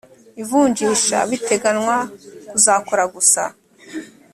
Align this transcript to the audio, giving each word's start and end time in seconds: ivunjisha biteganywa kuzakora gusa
ivunjisha 0.41 1.17
biteganywa 1.29 1.97
kuzakora 2.49 3.03
gusa 3.13 3.43